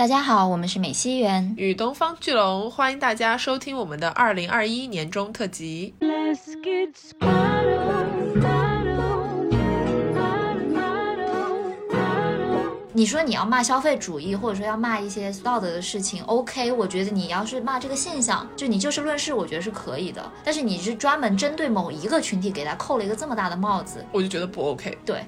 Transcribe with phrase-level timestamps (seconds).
[0.00, 5.94] 大家好，我们是美西园与东方巨龙，欢迎大家收听我们的二零二一年中特辑。
[12.94, 20.32] 你说你要骂消费主义，或者说要骂一些道德的事情，OK，我觉得你要是骂这个现象，就你就事论事，我觉得是可以的。
[20.42, 24.96] 但是你是专门针对某一个群体，给他扣了一个这么大的帽子，我就觉得不 OK。
[25.04, 25.22] 对。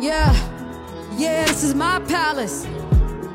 [0.00, 0.32] Yeah,
[1.18, 2.64] yeah, this is my palace.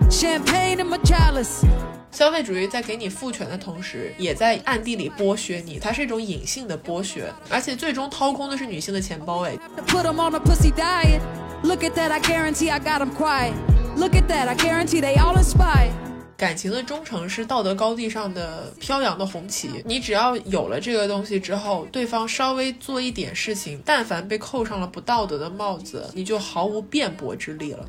[0.09, 1.63] Champagne in my chalice。
[2.11, 9.41] 消费主义在给你赋权的同时，也在暗地里剥削你，它是一种隐性的剥削，而且最终掏空的是女性的钱包。
[9.41, 9.55] 哎。
[9.87, 11.21] Put them on a pussy diet.
[11.61, 13.53] Look at that, I guarantee I got them quiet.
[13.95, 15.91] Look at that, I guarantee they all inspire.
[16.39, 19.83] 感情的忠诚是道德高地上的飘扬的红旗。
[19.83, 27.85] 你只要有了这个东西之后，对方稍微做一点事情，但凡被扣上了不道德的帽子，你就毫无辩驳之力了。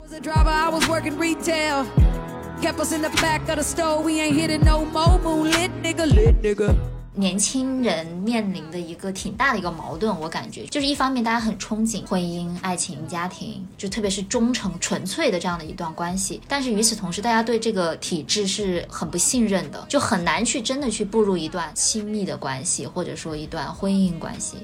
[7.20, 24.56] 年轻人面临的一个挺大的一个矛盾，我感觉就是一方面大家很憧憬婚姻、爱情、家庭，就特别是忠诚、纯粹的这样的一段关系，但是与此同时，大家对这个体制是很不信任的，就很难去真的去步入一段亲密的关系，或者说一段婚姻关系。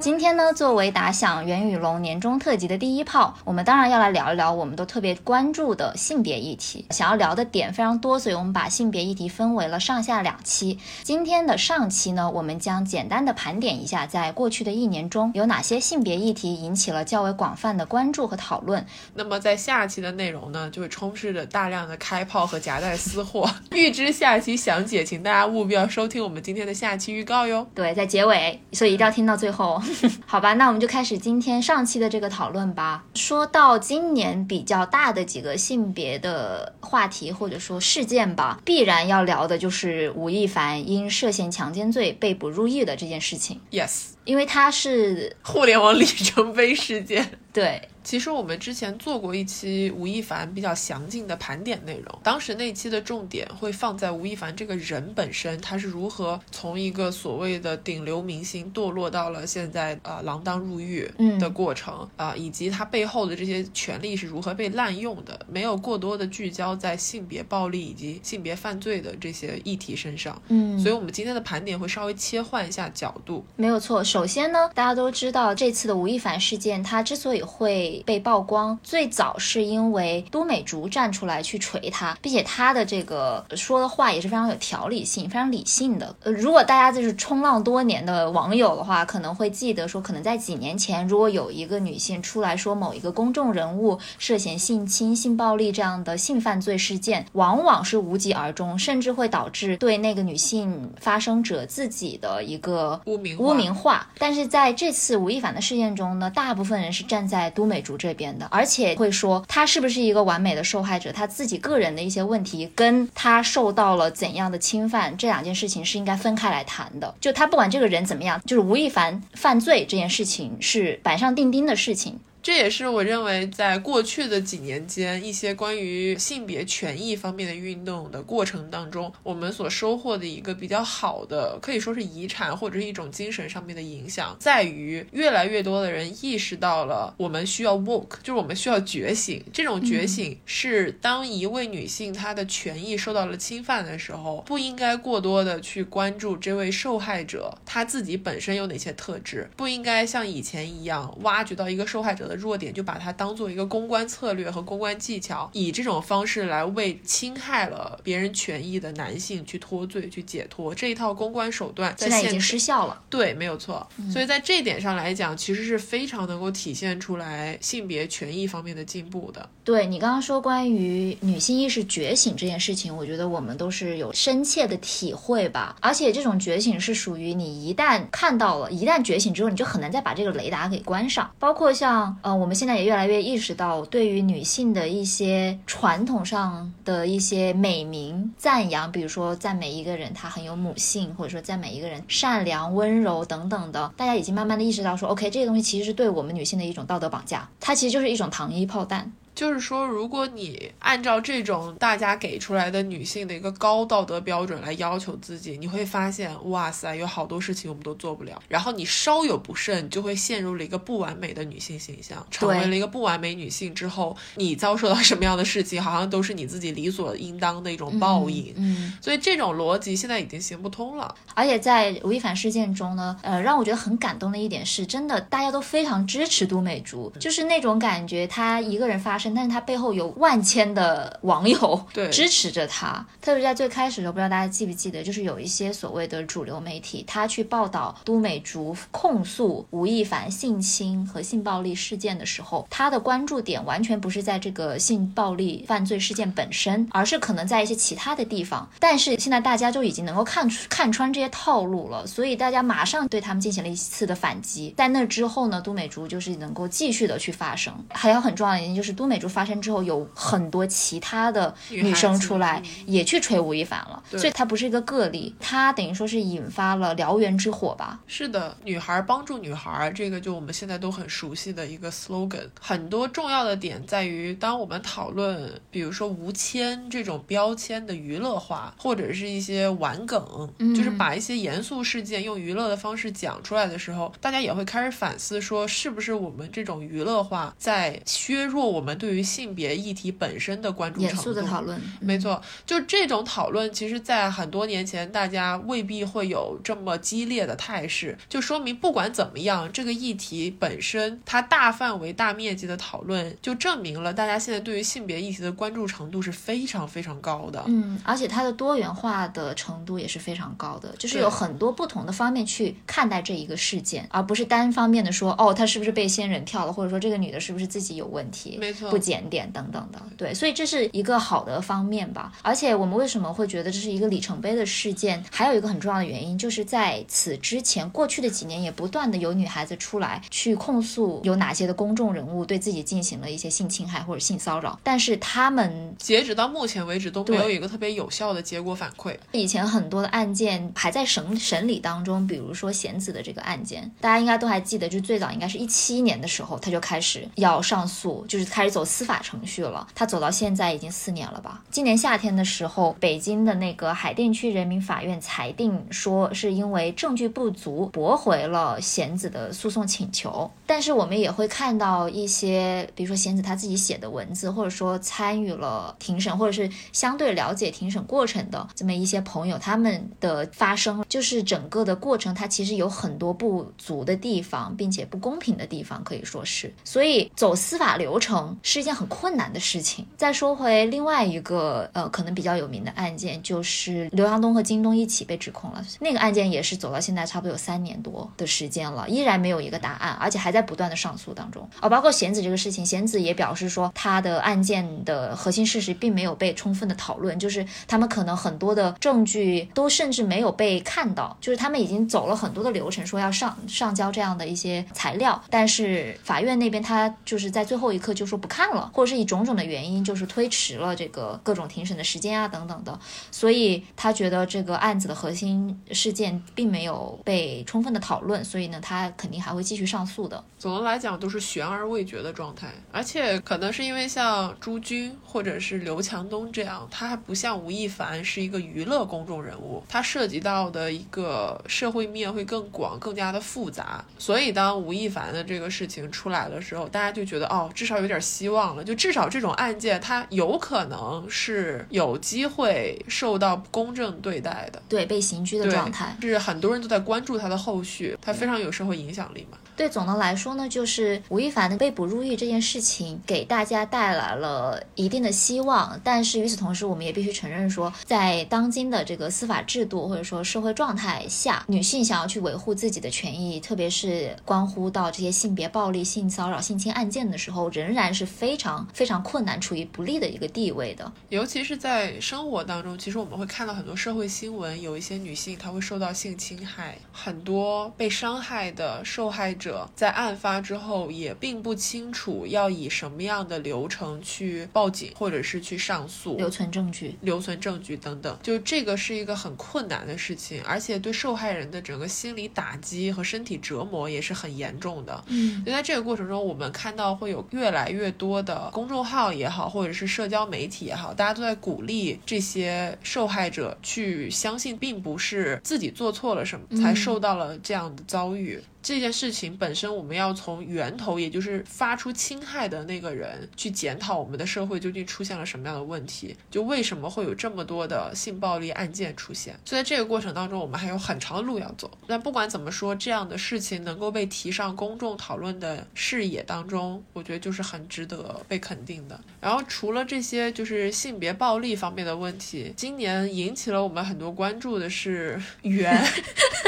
[0.00, 6.86] 今天呢，作为打响袁宇龙年终特辑的第一炮，我们当然要来聊一聊我们都特别关注的性别议题。
[6.90, 10.78] 想要聊的点非常多，所以我们把性别议题分为了上下两期。
[11.02, 18.86] 今天的上期呢，我们将简单的盘点一下，在过去的一年中有哪些性别议题引起了较为广泛的关注和讨论。
[19.14, 23.48] 那么在下期的内容呢，就会充斥着大量的开炮和夹带私货。
[23.72, 27.66] 预知下期详解，请大家务必要收听我们今天的下期预告哟。
[27.74, 29.78] 对，在结尾，所以一定要听到最后。
[30.24, 33.04] 好吧，那我们就开始今天上期的这个讨论吧。
[33.14, 36.72] 说到今年比较大的几个性别的。
[36.80, 43.60] 话题或者说事件吧，必然要聊的就是吴亦凡因涉嫌强奸罪被捕入狱的这件事情。
[43.70, 47.38] Yes，因为他是互联网里程碑事件。
[47.52, 47.88] 对。
[48.08, 61.06] 其实我们之前做过一期吴亦凡比较详尽的盘点内容，当时那期的重点会放在吴亦凡这个人本身，他是如何从一个所谓的顶流明星堕落到了现在呃锒铛入狱
[61.38, 70.40] 的过程啊，以及他背后的这些权利是如何被滥用的，没有过多的聚焦在性别暴力以及性别犯罪的这些议题身上。
[70.48, 73.44] 嗯，所以我们今天的盘点会稍微切换一下角度。
[73.56, 86.14] 没有错，首先呢，大家都知道这次的吴亦凡事件，他之所以会被曝光，最早是因为都美竹站出来去锤他，并且他的这个说的话也是非常有条理性、非常理性的。
[86.22, 104.08] 呃，如果大家就是冲浪多年的网友的话，可能会记得说，可能在几年前，如果有一个女性出来说某一个公众人物涉嫌性侵、性暴力这样的性犯罪事件，往往是无疾而终，甚至会导致对那个女性发生者自己的一个污名污名化。
[104.18, 108.28] 但是在这次吴亦凡的事件中呢，大部分人是站在都美主这边。
[108.38, 117.14] 的，而且会说他是不是一个完美的受害者，他自己个人的一些问题跟他受到了怎样的侵犯，这两件事情是应该分开来谈的。
[117.20, 122.20] 就他不管这个人怎么样，就是吴亦凡犯罪这件事情是板上钉钉的事情。
[122.48, 139.44] 这也是我认为在过去的几年间，一些关于性别权益方面的运动的过程当中，我们所收获的一个比较好的，可以说是遗产或者是一种精神上面的影响，在于越来越多的人意识到了我们需要 woke，就是我们需要觉醒。
[139.52, 152.37] 这种觉醒是当一位女性她的权益受到了侵犯的时候，不应该过多的去关注这位受害者她自己本身有哪些特质，不应该像以前一样挖掘到一个受害者的。
[152.38, 160.74] 弱点就把它当做一个公关策略和公关技巧，以这种方式来为侵害了别人权益的男性去脱罪、去解脱。
[160.74, 163.00] 这一套公关手段现在已经失效了。
[163.10, 163.86] 对，没有错。
[164.12, 169.48] 所以在这点上来讲，其实是非常能够体现出来性别权益方面的进步的。
[169.64, 175.76] 对你刚刚说关于女性意识觉醒这件事情，我觉得我们都是有深切的体会吧。
[175.80, 181.30] 而且这种觉醒是属于你一旦看到了，一旦觉醒之后，你就很难再把这个雷达给关上。
[181.38, 182.16] 包括像。
[182.28, 199.10] 啊，我们现在也越来越意识到，对于女性的一些传统上的一些美名赞扬，比如说赞美一个人她很有母性，或者说赞美一个人善良温柔等等的，大家已经慢慢的意识到说，OK，这些东西其实是对我们女性的一种道德绑架，它其实就是一种糖衣炮弹。
[199.38, 208.42] 就是说，如果你按照这种大家给出来的女性的一个高道德标准来要求自己，你会发现，哇塞，有好多事情我们都做不了。
[208.48, 218.52] 然后你稍有不慎，就会陷入了一个不完美的女性形象，成为了一个不完美女性之后，你遭受到什么样的事情，好像都是你自己理所应当的一种报应。
[218.56, 221.14] 嗯，所以这种逻辑现在已经行不通了。
[221.34, 233.04] 而且在吴亦凡事件中呢，呃，让我觉得很感动的一点是，真的大家都非常支持都美竹，就是那种感觉，她一个人发声，但是他背后有万千的网友对 支持着他。
[233.20, 248.68] 特别在最开始的时候，不知道大家记不记得，就是有一些所谓的主流媒体，他去报道都美竹控诉吴亦凡性侵和性暴力事件的时候，他的关注点完全不是在这个性暴力犯罪事件本身，而是可能在一些其他的地方。
[248.78, 254.74] 但是现在大家就已经能够看出看穿这些套路了，所以大家马上对他们进行了一次的反击。
[254.76, 257.74] 在那之后呢，都美竹就是能够继续的去发声。
[257.90, 268.00] 还有很重要的原因就是，都美竹发生之后，有很多其他的女生出来也去吹吴亦凡了，对所以她不是一个个例，她等于说是引发了燎原之火吧。
[268.06, 272.48] 是的，女孩帮助女孩，这个就我们现在都很熟悉的一个 slogan。
[272.60, 291.14] 很多重要的点在于，当我们讨论，比如说吴谦这种标签的娱乐化，或者是一些玩梗，就是把一些严肃事件用娱乐的方式讲出来的时候，大家也会开始反思，说是不是我们这种娱乐化在削弱我们对于性别议题本身的关注程度。
[291.14, 307.62] 严肃的讨论，没错，就这种讨论，其实，在很多年前，大家未必会有这么激烈的态势，就说明不管怎么样，这个议题本身，它大范围、大面积的讨论，就证明了大家现在对于性别议题的关注程度是非常非常高的。
[307.66, 320.00] 嗯，而且它的多元化的程度也是非常高的，就是有很多不同的方面去看待这一个事件，而不是单方面的说，哦，她是不是被仙人跳了，或者说这个女的是不是自己有问题，没错不检点等等的。
[320.16, 322.32] 对，所以这是一个好的方面吧。
[322.42, 325.22] 而且我们为什么会觉得这是一个里程碑的事件？
[325.30, 339.16] 还有一个很重要的原因，就是在此之前，过去的几年也不断的有女孩子出来去控诉有哪些的公众人物对自己进行了一些性侵害或者性骚扰，但是他们截止到目前为止，都没有一个特别有效的结果反馈。
[339.32, 349.84] 以前很多的案件还在审审理当中，比如说贤子的这个案件，大家应该都还记得，就最早应该是一七年的时候，他就开始要上诉，就是开始走走司法程序了。
[349.92, 351.64] 他走到现在已经四年了吧？
[351.68, 360.48] 今年夏天的时候，北京的那个海淀区人民法院裁定说，是因为证据不足，驳回了贤子的诉讼请求。
[360.64, 376.72] 但是我们也会看到一些，比如说贤子他自己写的文字，或者说参与了庭审，或者是相对了解庭审过程的这么一些朋友，他们的发声，就是整个的过程，它其实有很多不足的地方，并且不公平的地方，可以说是。
[376.84, 380.06] 所以走司法流程是一件很困难的事情。
[380.18, 391.66] 再说回另外一个呃，可能比较有名的案件，就是刘强东和京东一起被指控了，那个案件也是走到现在差不多有三年多的时间了，依然没有一个答案，而且还在不断的上诉当中。
[391.80, 412.98] 哦，包括贤子这个事情，贤子也表示说，他的案件的核心事实并没有被充分的讨论，就是他们可能很多的证据都甚至没有被看到，就是他们已经走了很多的流程，说要上上交这样的一些材料，但是法院那边他就是在最后一刻就说不看看了，或者是以种种的原因就是推迟了这个各种庭审的时间啊等等的，
[413.30, 420.42] 所以他觉得这个案子的核心事件并没有被充分的讨论，所以呢，他肯定还会继续上诉的。
[420.58, 434.04] 总的来讲都是悬而未决的状态，而且可能是因为像朱军或者是刘强东这样，他还不像吴亦凡是一个娱乐公众人物，他涉及到的一个社会面会更广、更加的复杂。
[434.18, 444.82] 所以当吴亦凡的这个事情出来的时候，大家就觉得哦，至少有点希望了，就至少这种案件它有可能是有机会受到公正对待的。
[444.88, 446.16] 对，被刑拘的状态。
[446.20, 449.58] 是很多人都在关注他的后续，他非常有社会影响力嘛。
[449.78, 471.12] 对，总的来说呢，就是吴亦凡的被捕入狱这件事情给大家带来了一定的希望，但是与此同时，我们也必须承认说，在当今的这个司法制度或者说社会状态下，女性想要去维护自己的权益，特别是关乎到这些性别暴力、性骚扰、性侵案件的时候，仍然是非常非常困难，处于不利的一个地位的。
[471.28, 487.14] 尤其是在生活当中，其实我们会看到很多社会新闻，有一些女性她会受到性侵害，很多被伤害的受害者者在案发之后也并不清楚要以什么样的流程去报警，或者是去上诉、留存证据。
[487.20, 495.22] 留存证据等等，就这个是一个很困难的事情，而且对受害人的整个心理打击和身体折磨也是很严重的。
[495.26, 508.62] 嗯，就在这个过程中，我们看到会有越来越多的公众号也好，或者是社交媒体也好，大家都在鼓励这些受害者去相信，并不是自己做错了什么才受到了这样的遭遇。
[508.82, 519.54] 这件事情本身，我们要从源头，也就是发出侵害的那个人去检讨我们的社会究竟出现了什么样的问题，就为什么会有这么多的性暴力案件出现。
[519.64, 521.90] 所以在这个过程当中，我们还有很长的路要走。
[522.06, 529.20] 那不管怎么说，这样的事情能够被提上公众讨论的视野当中，我觉得就是很值得被肯定的。
[529.40, 536.02] 然后除了这些就是性别暴力方面的问题，今年引起了我们很多关注的是圆，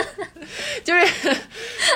[0.85, 1.37] 就是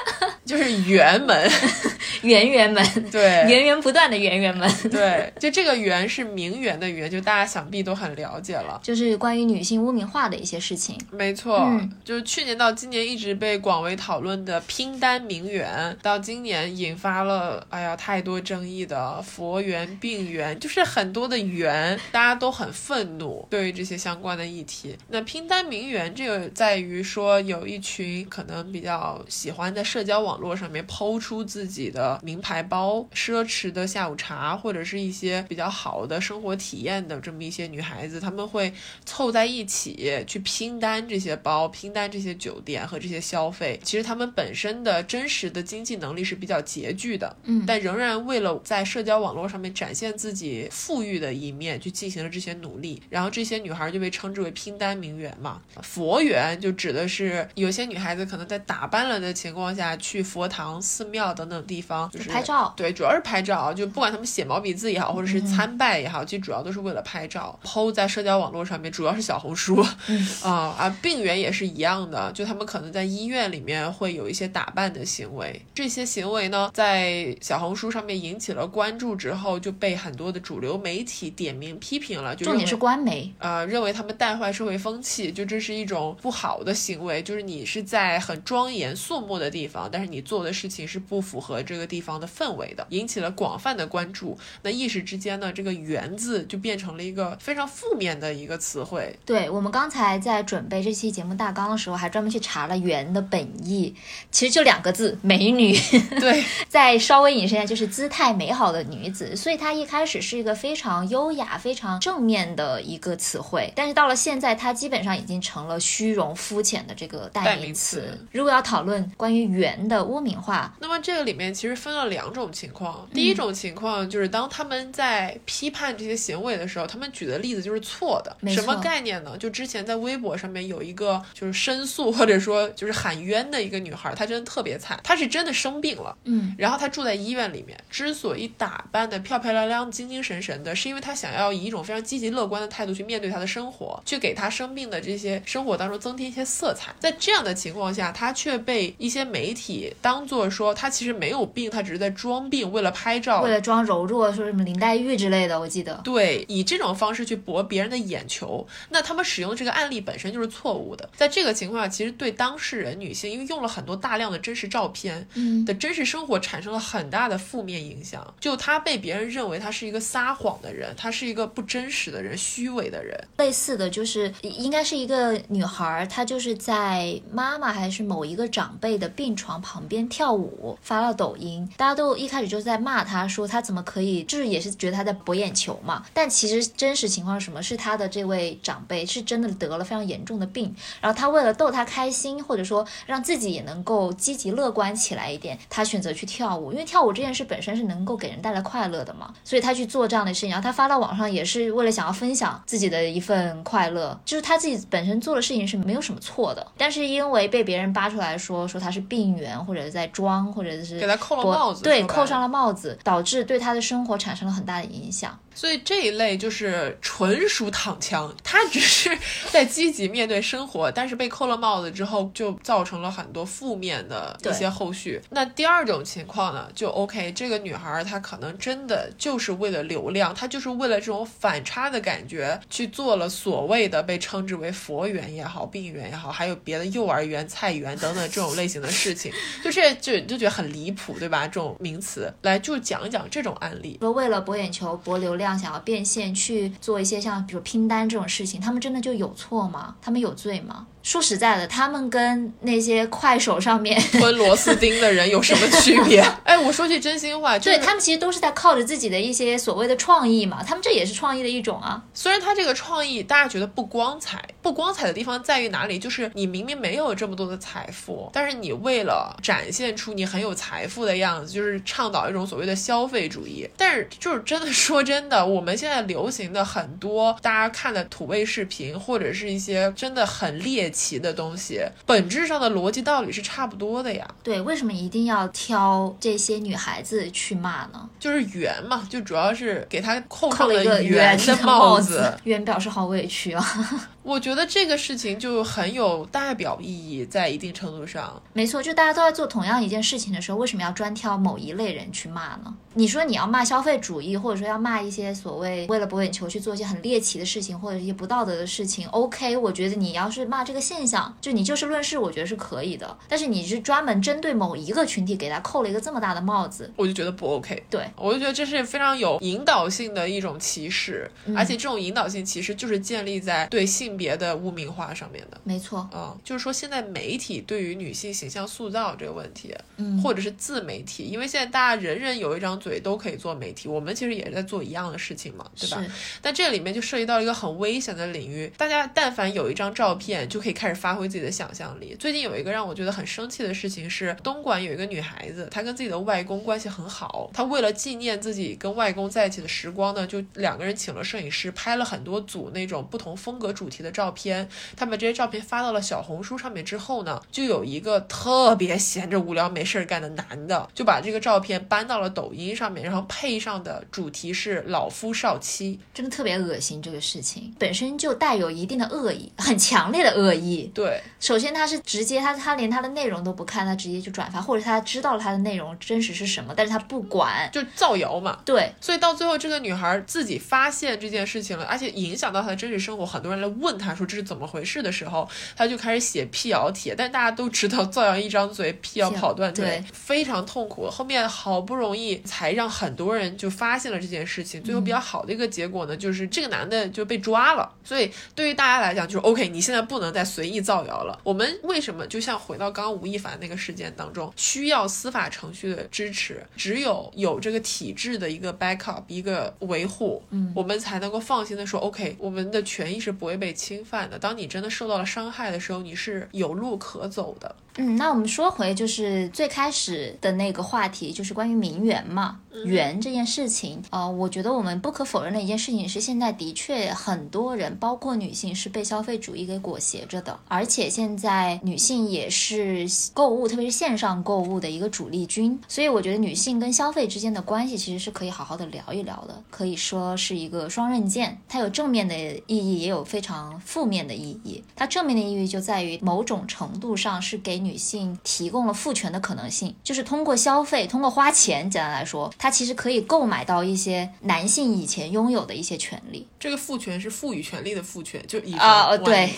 [0.44, 1.50] 就是圆门，
[2.22, 8.80] 圆圆门，对，源源不断的圆圆门，对，就这个圆是名媛的圆，就大家想必都很了解了。
[8.82, 10.98] 就是关于女性污名化的一些事情。
[11.10, 24.96] 没错，嗯就是去年到今年一直被广为讨论的拼单名媛，到今年引发了哎呀太多争议的佛缘、病缘，就是很多的缘，大家都很愤怒对于这些相关的议题。
[25.08, 38.74] 那拼单名媛这个在于说有一群可能比较喜欢在社交网络上面抛出自己的名牌包、奢侈的下午茶，或者是一些比较好的生活体验的这么一些女孩子，她们会
[39.04, 43.78] 凑在一起去拼单这些包、拼单这些酒店和这些消费。
[43.84, 53.00] 其实她们本身的真实的经济能力是比较拮据的，嗯但仍然为了在社交网络上面展现自己富裕的一面，去进行了这些努力。
[53.08, 55.62] 然后这些女孩就被称之为拼单名媛嘛。
[55.82, 67.58] 佛缘就指的是有些女孩子可能在打扮了的情况下去佛堂、寺庙等等地方，就是拍照对，主要是拍照，就不管他们写毛笔字也好，或者是参拜也好，其实主要都是为了拍照。
[67.64, 69.84] PO 在社交网络上面，主要是小红书，
[70.42, 94.38] 啊、啊，病源也是一样的，就他们可能在医院里面会有一些打扮的行为，这些行为呢，在小红书上面引起了关注之后，就被很多的主流媒体点名批评了，就重点是官媒，呃，认为他们带坏社会风气，就这是一种不好的行为，就是你是在很庄严肃穆的地方，但是你做的事情是不符合这个地方的氛围的，引起了广泛的关注。
[94.62, 99.18] 那一时之间呢，这个“缘”字就变成了一个非常负面的一个词汇。
[99.24, 103.94] 对我们刚才在准备这期节目大纲的时候，还专门去查了“圆”的本意，
[104.30, 105.76] 其实就两个字：美女。
[106.20, 118.18] 对， 再稍微引申一下，就是姿态美好的女子，所以它一开始是一个非常优雅、非常正面的一个词汇，但是到了现在，它基本上已经成了虚荣、肤浅的这个代代名名词。
[118.32, 123.08] 如果要讨论关于圆的污名化，那么这个里面其实分了两种情况。
[123.14, 128.36] 第一种情况就是当他们在批判这些行为的时候，他们举的例子就是错的。
[128.40, 129.36] 没什么概念呢？
[129.38, 136.14] 就之前在微博上面有一个就是申诉或者说就是喊冤的一个女孩，她真的特别惨，她是真的生病了。
[136.24, 146.92] 嗯，然后她住在医院里面，之所以打扮的漂漂亮亮、精精神神的，是因为她想要以一种非常积极乐观的态度去面对她的生活，去给她生病的这些生活当中增添一些色彩。
[146.98, 153.54] 在这样的情况下，她却被一些媒体当做说她其实没有病，她只是在装病，为了拍照为。
[153.54, 155.94] 了装柔弱，说什么林黛玉之类的，我记得。
[156.02, 161.08] 对，以这种方式去博别人的眼球，那他们使用的这个案例本身就是错误的。
[161.14, 168.34] 在这个情况下，其实对当事人女性，因为用了很多大量的真实照片，嗯的真实生活产生了很大的负面影响。
[168.40, 173.16] 就她被别人认为她是一个撒谎的人，她是一个不真实的人、虚伪的人。
[173.36, 186.02] 类似的就是应该是一个女孩儿，她就是在妈妈还是某一个长辈的病床床旁边跳舞，发了抖音，大家都一开始就在骂他，说他怎么可以，就是也是觉得他在博眼球嘛。
[186.14, 187.62] 但其实真实情况是什么？
[187.62, 215.38] 是他的这位长辈是真的得了非常严重的病，然后他为了逗他开心，或者说让自己也能够积极乐观起来一点，他选择去跳舞，因为跳舞这件事本身是能够给人带来快乐的嘛，所以他去做这样的事情，然后他发到网上也是为了想要分享自己的一份快乐，就是他自己本身做的事情是没有什么错的，但是因为被别人扒出来说说他是病源或者是在装，或者是给他扣了帽子对，扣上了帽子，导致对他的生活产生了很大的影响。
[215.54, 219.16] 所以这一类就是纯属躺枪，他只是
[219.50, 225.20] 在积极面对生活，但是被扣了帽子之后，就造成了很多负面的一些后续。
[225.30, 239.32] 那第二种情况呢，就 OK，这个女孩她可能真的就是为了流量，她就是为了这种反差的感觉去做了所谓的被称之为佛缘也好、病缘也好，还有别的幼儿园、菜园等等这种类型的事情，
[239.62, 241.46] 就这就就觉得很离谱，对吧？
[241.46, 243.98] 这种名词来就讲一讲这种案例。
[244.00, 249.96] 说为了博眼球、博流量，想要变现去做一些像比如拼单这种事情，他们真的就有错吗？
[250.00, 250.86] 他们有罪吗？
[251.04, 256.24] 说实在的，他们跟那些快手上面 吞螺丝钉的人有什么区别？
[256.44, 262.02] 哎，我说句真心话，对他们其实都是在靠着自己的一些所谓的创意嘛，他们这也是创意的一种啊。
[262.14, 265.98] 虽然他这个创意大家觉得不光彩，不光彩的地方在于哪里？
[265.98, 273.68] 就是你明明没有这么多的财富，但是你为了展现出你很有财富的样子，就是倡导一种所谓的消费主义。
[273.76, 280.93] 但是就是真的说真的，我们现在流行的很多大家看的土味视频，或者是一些真的很猎。
[280.94, 284.26] 奇的东西，本质上的逻辑道理是差不多的呀。
[284.42, 288.08] 对，为什么一定要挑这些女孩子去骂呢？
[288.18, 293.64] 就是圆嘛，就主要是给她扣上了一个圆的帽子，圆表示好委屈啊。
[294.22, 302.74] 我觉得这个事情就很有代表意义，在一定程度上，没错，就大家都在做同样一件事情的时候，为什么要专挑某一类人去骂呢？
[302.94, 313.18] 你说你要骂消费主义，或者说要骂一些所谓为了博眼球去做一些很猎奇的事情，或者一些不道德的事情，OK，我觉得你要是骂这个现象，就你就事论事，我觉得是可以的。
[313.28, 317.84] 但是你是专门针对某一个群体，给他扣了一个这么大的帽子，我就觉得不 OK。
[317.90, 324.14] 对，我就觉得这是非常有引导性的一种歧视，而且这种引导性其实就是建立在对性。
[324.16, 336.04] 别的污名化上面的，没错，嗯，就是说现在媒体对于女性形象塑造这个问题，嗯，或者是自媒体，因为现在大家人人有一张嘴都可以做媒体，我们其实也是在做一样的事情嘛，对吧？
[336.42, 342.14] 但这里面就涉及到一个很危险的领域，大家但凡有一张照片就可以开始发挥自己的想象力。
[342.18, 353.94] 最近有一个让我觉得很生气的事情是，东莞有一个女孩子，她跟自己的外公关系很好，她为了纪念自己跟外公在一起的时光呢，就两个人请了摄影师拍了很多组那种不同风格主题。
[353.94, 367.00] 的照片，他把这些照片发到了小红书上面之后呢，就有一个特别闲着无聊没事儿干的男的，就把这个照片搬到了抖音上面，然后配上的主题是老夫少妻，真的特别恶心。
[367.00, 370.63] 这个事情本身就带有一定的恶意，很强烈的恶意。
[370.94, 378.58] 对，首先他是直接他他连他的内容都不看，他直接就转发，或者他知道了他的内容真实是什么，但是他不管，就造谣嘛。
[378.64, 383.96] 对，所以到最后这个女孩自己发现这件事情了，而且影响到她的真实生活，很多人来问。
[383.98, 387.14] 她说这是怎么回事的时候，她就开始写辟谣帖。
[387.16, 391.08] 但大家都知道，造谣一张嘴，辟谣跑断腿，非常痛苦。
[391.10, 394.82] 后面好不容易才让很多人就发现了这件事情。
[394.82, 397.90] 最后比较好的一个结果呢，就是这个男的就被抓了。
[398.04, 401.40] 所以对于大家来讲，就是 OK，你现在不能再随意造谣了。
[401.42, 406.64] 我们为什么就像回到刚刚吴亦凡那个事件当中，需要司法程序的支持？
[406.76, 414.38] 只有有这个体制的一个 backup，一个维护，嗯，我们才能够放心的说 OK，我们的权益是不会被侵犯的。
[414.38, 417.74] 当你真的受到了伤害的时候，你是有路可走的。
[417.96, 424.02] 嗯，那我们说回就是最开始的那个话题，就是关于名媛嘛，媛这件事情。
[424.10, 430.58] 呃，我觉得我们不可否认的一件事情是，现在的确很多人，包括女性，是被消费主义给裹挟着的。
[430.66, 435.78] 而且现在女性也是购物，特别是线上购物的一个主力军。
[435.86, 444.82] 所以我觉得女性跟消费之间的关系其实是可以好好的聊一聊的，可以说是一个双刃剑，它有正面的意义，也有非常负面的意义。
[444.96, 456.48] 它正面的意义就在于某种程度上是给女性提供了赋权的可能性，就是通过消费，通过花钱，简单来说，她其实可以购买到一些男性以前拥有的一些权利。
[456.58, 459.52] 这个赋权是赋予权利的赋权，就以啊，对，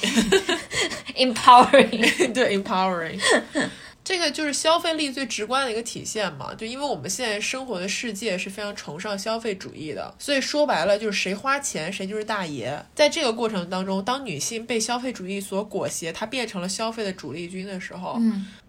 [1.16, 3.20] empowering， 对，empowering。
[4.06, 12.80] 这个就是消费力最直观的一个体现嘛，就因为我们现在生活的世界是非常崇尚消费主义的，所以说白了就是谁花钱谁就是大爷。
[12.94, 18.16] 在这个过程当中，当女性被消费主义所裹挟，她变成了消费的主力军的时候，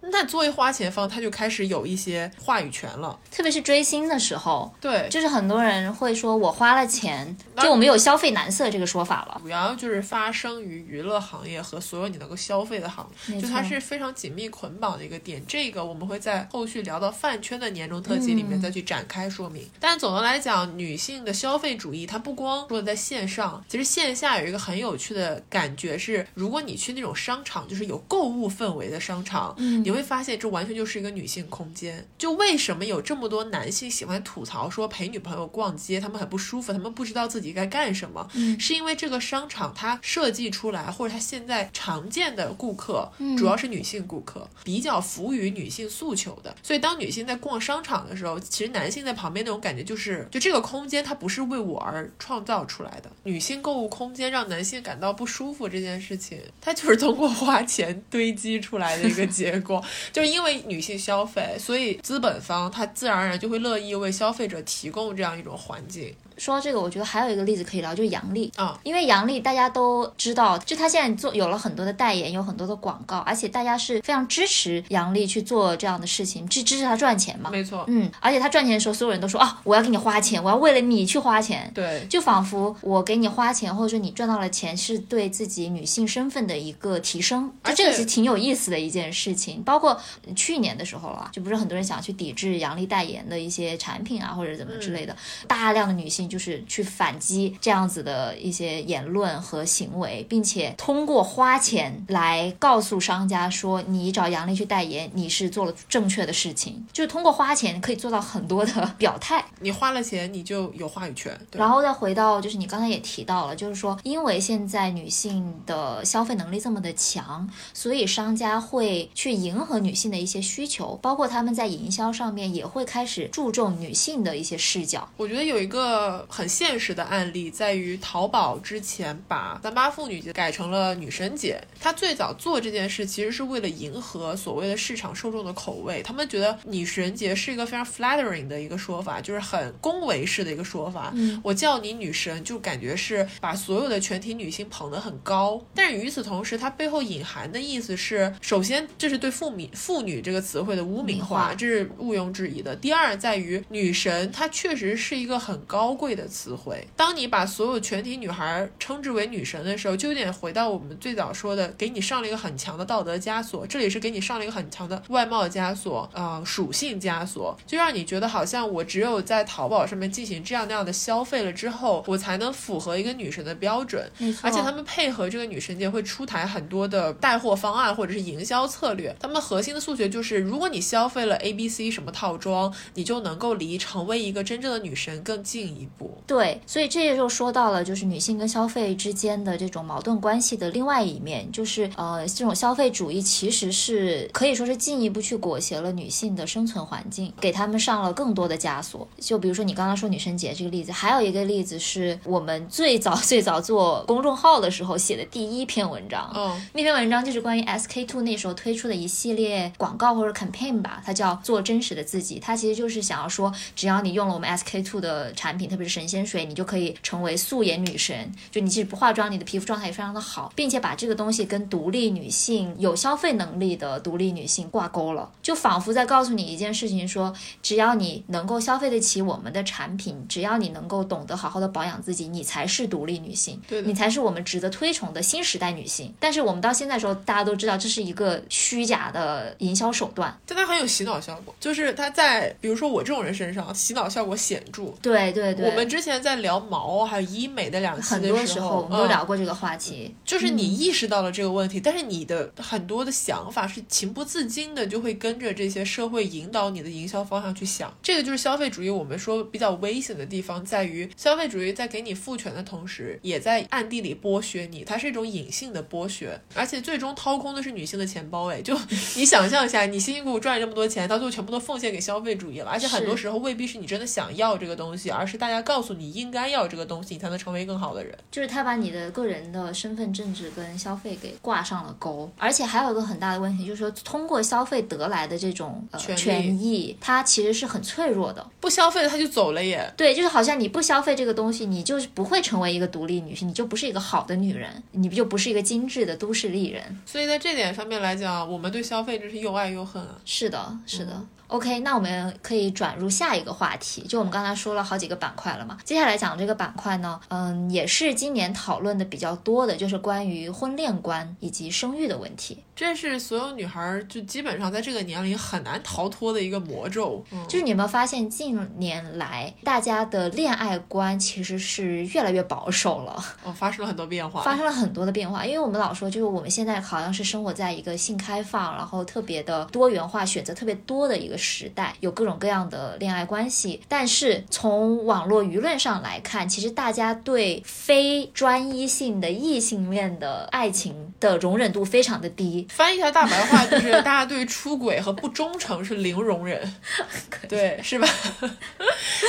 [0.00, 9.40] 那作为花钱方，他就开始有一些话语权了，特别是追星的时候，对，就是很多人会说我花了钱，就我们有消费男色这个说法了。
[9.42, 15.42] 主要就是发生于娱乐行业和所有你能够消费的行业，就它是非常紧密捆绑的一个点。
[15.46, 19.68] 这个我们会在后续聊到饭圈的年终特辑里面再去展开说明。
[19.80, 30.04] 但总的来讲，女性的消费主义它不光说在线上，其实线下有一个很有趣的感觉是，如果你去那种商场，就是有购物氛围的商场，嗯，你会。
[30.08, 32.02] 发现这完全就是一个女性空间。
[32.16, 46.56] 就为什么有这么多男性喜欢吐槽说陪女朋友逛街，他们很不舒服，他们不知道自己该干什么，嗯是因为这个商场它设计出来，或者它现在常见的顾客嗯主要是女性顾客，比较服务于女性诉求的。
[46.62, 53.10] 所以当女性在逛商场的时候，其实男性在旁边那种感觉就是，就这个空间它不是为我而创造出来的。
[53.24, 59.77] 女性购物空间让男性感到不舒服这件事情，它就是通过花钱堆积出来的一个结果。
[60.12, 66.14] 就是因为女性消费，所以资本方他自然而然就会乐意为消费者提供这样一种环境。
[66.38, 68.50] 说到这个，我觉得还有一个例子可以聊，就是杨笠。
[68.56, 68.78] 啊。
[68.84, 77.50] 因为杨笠大家都知道，就他现在做有了很多的代言，有很多的广告，而且大家是非常支持杨笠去做这样的事情，支支持他赚钱嘛。
[77.50, 81.70] 没错，嗯，而且他赚钱的时候，所有人都说啊，我要给你花钱，我要为了你去花钱。
[81.74, 89.62] 对，就仿佛我给你花钱，或者说你赚到了钱，是对自己女性身份的一个提升，就而这个是挺有意思的一件事情。
[89.62, 89.98] 包括
[90.36, 109.44] 去年的时候啊，就不是很多人想去抵制杨笠代言的一些产品啊，或者怎么之类的，大量的女性就是去反击这样子的一些言论和行为，并且通过花钱来告诉商家说，你找杨笠去代言，你是做了正确的事情，就是通过花钱可以做到很多的 表态。
[109.60, 111.38] 你花了钱，你就有话语权。
[111.50, 125.08] 对然后再回到，就是你刚才也提到了，就是说，因为现在女性的消费能力这么的强，所以商家会去迎合女性的一些需求，包括他们在营销上面也会开始注重女性的一些视角。
[125.16, 131.60] 我觉得有一个很现实的案例，在于淘宝之前把三八妇女节改成了女神节。
[131.80, 136.02] 他最早做这件事，其实是为了迎合所谓的市场受众的口味。
[136.02, 141.12] 他们觉得女神节是一个非常 flattering 的一个说法，就是很恭维式的一个说法。
[141.14, 145.60] 嗯我叫你女神，就感觉是把所有的全体女性捧得很高。
[145.74, 152.74] 但是与此同时，它背后隐含的意思是，首先这是对妇女妇女这个词汇的污名化，名化这是毋庸置疑的。
[152.74, 156.86] 第二，在于女神，她确实是一个很高贵的词汇。
[156.96, 163.66] 当你把所有全体女孩称之为女神的时候，就有点回到我们最早说的，给你上了一个很强的道德枷锁。
[163.66, 174.10] 这里是给你上了一个很强的外貌枷锁，呃，属性枷锁，就让你觉得好像我只有在淘宝上面进行这样那样的消费了之后，我才能符合一个女神的标准。
[174.42, 179.14] 而且他们配合这个女神节会出台很多的带货方案或者是营销策略。
[179.18, 185.97] 他们核心的诉求就是，如果你消费了 A、B、C 什么套装，你就能够离成为一个真正的女神更近一步。
[186.26, 199.08] 对，所以这也就说到了，就是女性跟消费之间的这种矛盾关系的另外一面，就是呃，这种消费主义其实是可以说是进一步去裹挟了女性的生存环境，给她们上了更多的枷锁。
[199.18, 212.38] 就比如说你刚刚说女生节这个例子，还有一个例子是我们最早最早做公众号的时候写的第一篇文章，嗯，那篇文章就是关于 SK two 那时候推出的一系列广告或者 campaign 吧，它叫做真实的自己。
[212.38, 218.30] 它其实就是想要说，只要你用了我们 SK two 的产品，特别是神仙水，你就可以成为素颜女神。
[218.50, 236.14] 就你即使不化妆，你的皮肤状态也非常的好，并且把这个东西跟独立女性、有消费能力的独立女性挂钩了，就仿佛在告诉你一件事情说，只要你能够消费得起我们的产品，只要你能够懂得好好的保养自己，你才是独立女性，对你才是我们值得推崇的新时代女性。
[236.20, 240.36] 但是我们到现在的时候，大家都知道这是一个虚假的营销手段。
[240.46, 244.86] 但它很有洗脑效果，就是它在比如说我这种人身上洗脑效果显著。
[245.02, 250.14] 对对对，我们之前在聊毛还有医美的两期很多的时时候我们都嗯聊过这个话题。
[250.24, 257.96] 就是你意识到了这个问题，但是你的很多的想法是情不自禁的，就会跟着这些社会引导你的营销方向去想。
[258.02, 268.50] 这个就是消费主义，我们说比较危险的地方在于，消费主义在给你赋权的同时，也在暗地里剥削你，它是一种隐性的剥削，而且最终掏空的是女性的钱包。
[268.50, 268.76] 哎，就
[269.14, 278.16] 你想象一下，你辛辛苦苦赚了这么多钱，到最后全部都奉献给消费主义了，而且很多时候未必是你真的想要这个东西，而是大家告诉你应该要这个东西，你才能成为更好的人。
[278.30, 288.46] 就是他把你的个人的身份政治跟消费给挂上了钩，而且还有一个很大的问题，就是说通过消费得来的这种呃权益，它其实是很脆弱的。
[288.60, 289.92] 不消费了他就走了耶。
[289.96, 296.82] 对，就是好像你不消费这个东西，你就是不会成为一个独立女性，你就不是一个好的女人，你就不是一个精致的都市丽人。
[297.06, 300.18] 所以在这点上面来讲，我们对消费真是又爱又恨啊。
[300.24, 301.20] 是的，是的。
[301.48, 312.62] OK，那我们可以转入下一个话题，就我们刚才说了好几个板块了嘛，接下来讲这个板块呢，嗯，也是今年讨论的比较多的，就是关于婚恋观以及生育的问题。
[312.76, 317.24] 这是所有女孩儿就基本上在这个年龄很难逃脱的一个魔咒。
[317.32, 324.42] 嗯，就是你有没有发现，近年来大家的恋爱观其实是越来越保守了，哦，发生了很多变化。
[324.44, 325.44] 发生了很多的变化。
[325.44, 333.80] 因为我们老说，就是我们现在好像是生活在一个性开放，然后特别的多元化、选择特别多的一个时代，有各种各样的恋爱关系。
[333.88, 342.66] 但是从网络舆论上来看，其实大家对非专一性的异性恋的爱情的容忍度非常的低。
[342.70, 346.74] 翻译一下大白话，就是大家对出轨和不忠诚是零容忍，
[347.48, 348.08] 对，是吧？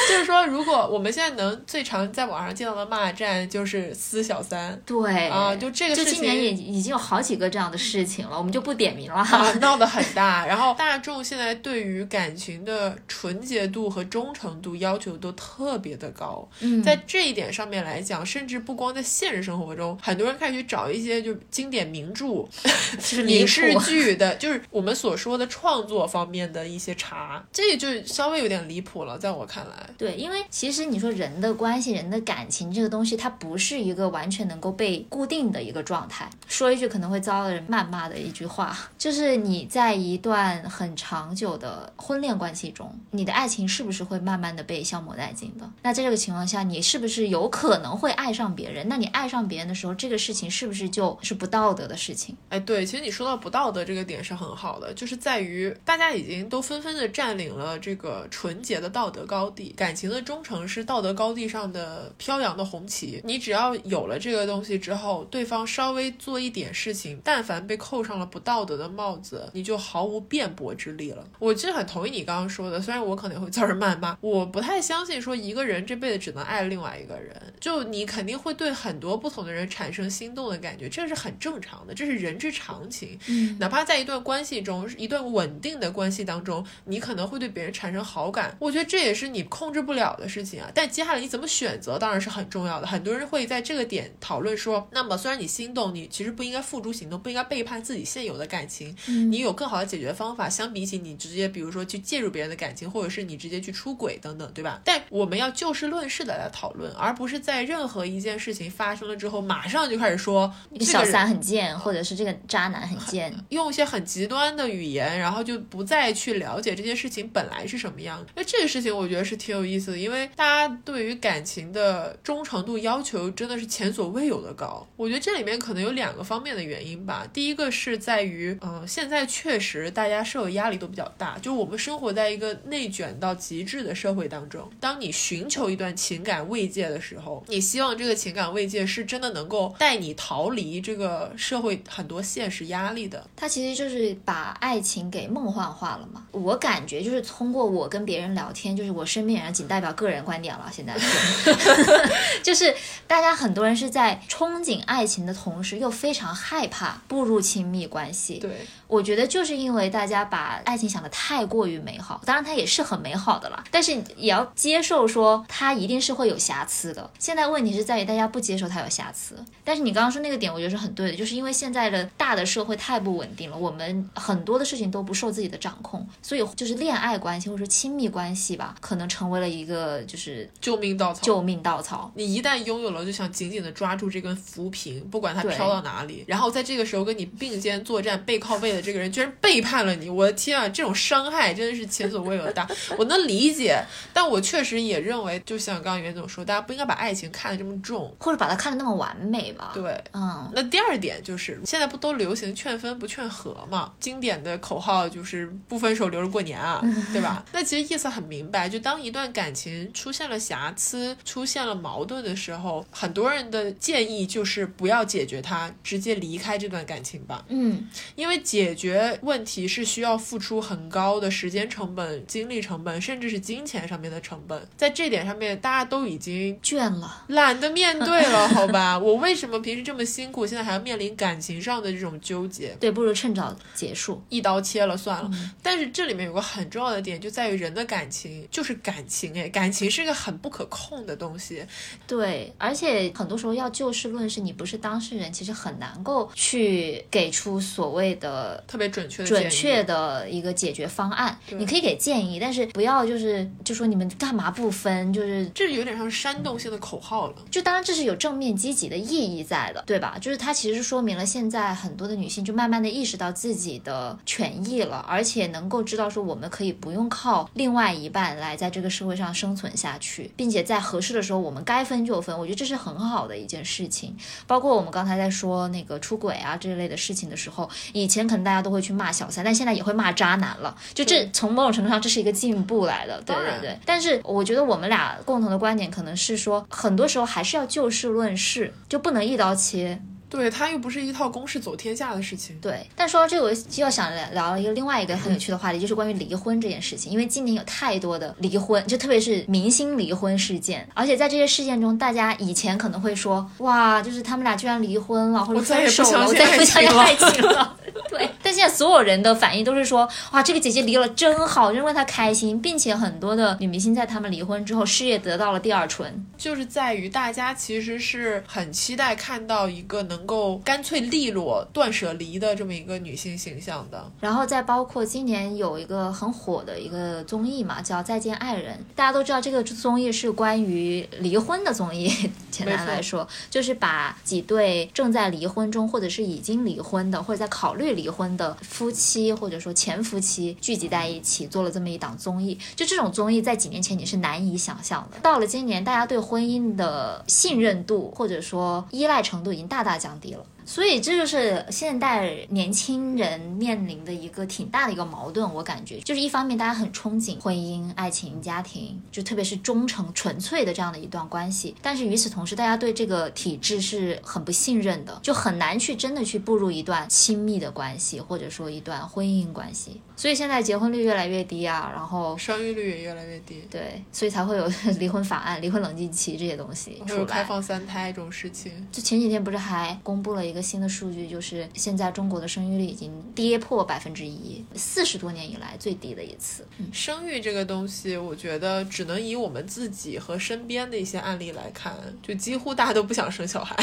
[0.09, 4.79] 就是说，如果我们现在能最常在网上见到的骂战，就是撕小三。
[4.85, 9.51] 对啊，就这个就事情今年也已经有好几个这样的事情了，我们就不点名了啊哈。
[9.53, 22.45] 闹得很大，然后大众现在对于感情的纯洁度和忠诚度要求都特别的高，嗯在这一点上面来讲，甚至不光在现实生活中，很多人开始去找一些就经典名著、
[22.99, 29.89] 是影视 剧的，就是我们所说的创作方面的一些茶，这就稍微有点离谱了，在我看来。
[29.97, 36.29] 对，因为其实你说人的关系、人的感情这个东西，它不是一个完全能够被固定的一个状态。
[36.47, 45.69] 说一句可能会遭人谩骂的一句话，就是你在一段很长久的婚恋关系中，你的爱情是不是会慢慢的被消磨殆尽的？
[45.81, 48.87] 那在这个情况下，你是不是有可能会爱上别人？
[48.87, 52.35] 那你爱上别人的时候，这个事情是不是就是不道德的事情？
[52.49, 63.21] 哎，对，其实你说到不道德这个点是很好的，就是在于大家已经都纷纷的占领了这个纯洁的道德高地，感情的忠诚是道德高地上的飘扬的红旗。
[63.23, 71.25] 你只要有了这个东西之后，对方稍微做一点事情，但凡被扣上了不道德的帽子，你就毫无辩驳之力了。
[71.39, 83.17] 我其实很同意你刚刚说的，虽然我可能会遭人谩骂，我不太相信说一个人这辈子只能爱另外一个人，就你肯定会对很多不同的人产生心动的感觉，这是很正常的，这是人之常情。
[83.27, 90.69] 嗯，哪怕在一段关系中，一段稳定的关系当中，你可能会对别人产生好感，我觉得这也是你控制不了的事情啊。
[90.75, 92.85] 但接下来你怎么选择，当然是很重要的。
[92.87, 104.81] 很多人会在这个点讨论说，那么虽然你心动，你其实不应该付诸行动，不应该背叛自己现有的感情，嗯你有更好的解决方法，相比起你直接比如说去介入别人的感情，或者是你直接去出轨等等，对吧？
[104.83, 113.33] 但我们要就事论事的来讨论，而不是在任何一件事情发生了之后，马上就开始说这个小三很贱，或者是这个渣男很贱。
[113.49, 118.19] 用一些很极端的语言，然后就不再去了解这件事情本来是什么样。
[118.19, 124.87] 因为这个事情我觉得是挺有意思的，因为大家对于感情的忠诚度要求真的是前所未有的高。
[124.95, 127.25] 我觉得这里面可能有两个方面的原因吧。
[127.31, 134.69] 第一个是在于，嗯、现在确实大家社会压力都比较大，就我们生活在一个内卷到极致的社会当中。
[134.79, 143.25] 当你寻求一段情感慰藉的时候，你希望这个情感慰藉是真的能够带你逃离这个社会很多现实压力的。
[143.35, 146.23] 它其实就是把爱情给梦幻化了嘛。
[146.31, 151.55] 我感觉就是通过我跟别人聊天，就是我身边人仅代表个人观点了，现在是，
[152.43, 152.75] 就是
[153.07, 158.35] 大家很多人是在憧憬爱情的同时，又非常害怕步入亲密关系。
[158.35, 158.51] 对，
[158.87, 167.09] 我觉得就是因为大家把爱情想得太过于美好，当然它也是很美好的啦，但是也要接受说它一定是会有瑕疵的。
[167.19, 181.21] 现在问题是在于大家不接受它有瑕疵，但是你刚刚说那个点，我觉得是很对的，就是因为现在的大的社会太不稳定了，我们很多的事情都不受自己的掌控，所以就是恋爱关系或者说亲密关系吧，可能成为了一个就是救命稻草。
[181.21, 182.11] 救命稻草。
[182.15, 186.23] 你一旦拥有了，就想紧紧的抓住这根浮萍，不管它飘到哪里。
[186.27, 190.67] 然后在这个时候跟你并肩作战、背靠背的这个人居然背叛了你，我的天啊！
[190.69, 192.67] 这种伤害真的是前所未有的大。
[192.97, 193.79] 我能理解，
[194.13, 198.15] 但我确实也认为，就像刚刚袁总说，大家不应该把爱情看得这么重。
[198.19, 203.93] 或者把它看得那么完美吧。，对，嗯，那第二点就是，现在不都流行劝分不劝和嘛？
[203.99, 206.81] 经典的口号就是不分手留着过年啊，
[207.13, 207.43] 对吧？
[207.51, 217.43] 那其实意思很明白，就当一段感情出现了瑕疵、出现了矛盾的时候，很多人的建议就是不要解决它，直接离开这段感情吧。
[217.49, 224.67] 嗯，因为解决问题是需要付出很高的时间成本、精力成本，甚至是金钱上面的成本。
[224.77, 227.25] 在这点上面，大家都已经倦了。
[227.27, 228.97] 懒得面对了， 好吧？
[228.97, 232.75] 我为什么平时这么辛苦，现在还要面临感情上的这种纠结？
[232.79, 234.21] 对，不如趁早结束。
[234.29, 235.29] 一刀切了算了。
[235.61, 241.65] 但是这里面有个很重要的点，就在于人的感情就是感情，哎，感情是一个很不可控的东西。
[242.07, 257.35] 对，而且很多时候要就事论事，你不是当事人，其实很难够去给出所谓的特别准确的准确的一个解决方方案，你可以给建议，但是不要就是就说你们干嘛不分，就是这有点像煽动性的口号了。
[257.49, 260.17] 就当然这是有正面积极的意义在的，对吧？
[260.21, 274.15] 就是它其实说明了现在很多的女性就慢慢的意识到自己的权益了，而且能够知道说我们可以不用靠另外一半来在这个社会上生存下去，并且在合适的时候我们该分就分，我觉得这是很好的一件事情。
[274.45, 280.75] 包括我们刚才在说那个出轨啊这类的事情的时候，以前可能大家都会去骂小三，但现在也会骂渣男了。
[280.99, 283.79] 就这从某种程度上这是一个进步来的，对对对。
[283.85, 289.97] 但是我觉得我们俩共同的观点可能是说，很多时候还是要就事论事，就不能一刀切。
[290.29, 292.55] 对，它又不是一套公式走天下的事情。
[292.61, 297.11] 对，但说到这个，我就要想聊聊一个另外一个很有趣的话题，就是关于离婚这件事情。
[297.11, 307.75] 因为今年有太多的离婚，就特别是明星离婚事件，而且在这些事件中，大家以前可能会说，哇，就是他们俩居然离婚了，或者分手了，我再也不相信爱情了。
[308.09, 324.11] 对，但现在所有人的反应都是说，哇，这个姐姐离了真好，真为她开心，并且很多的女明星在他们离婚之后，事业得到了第二春，就是在于大家其实是很期待看到一个能够干脆利落、断舍离的这么一个女性形象的。
[324.19, 332.09] 然后再包括今年有一个很火的一个综艺嘛，叫《再见爱人》，大家都知道这个综艺是关于离婚的综艺，
[332.51, 337.89] 简单来说就是把几对正在离婚中，或者是已经离婚的，或者在考虑。
[337.89, 345.19] 离婚的夫妻或者说前夫妻聚集在一起做了这么一档综艺，就这种综艺在几年前你是难以想象的。
[345.21, 350.45] 到了今年，大家对婚姻的信任度或者说依赖程度已经大大降低了。
[350.69, 369.99] 所以这就是现代年轻人面临的一个挺大的一个矛盾，我感觉就是一方面大家很憧憬婚姻、爱情、家庭，就特别是忠诚、纯粹的这样的一段关系，但是与此同时，大家对这个体制是很不信任的，就很难去真的去步入一段亲密的关系，或者说一段婚姻关系。
[370.19, 378.69] 所以现在结婚率越来越低啊，然后生育率也越来越低，对，所以才会有 离婚法案、离婚冷静期这些东西出来，开放三胎这种事情。
[378.91, 386.67] 就前几天不是还公布了一个新的数据，就是现在中国的生育率已经跌破百分之一，四十多年以来最低的一次。
[386.91, 393.73] 生育这个东西，我觉得只能以我们自己和身边的一些案例来看，就几乎大家都不想生小孩，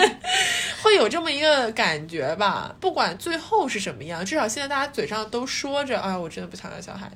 [0.82, 2.74] 会有这么一个感觉吧。
[2.80, 7.10] 不管最后是什么样，至少现在大家嘴上都说着，哎，我真的不想要小孩，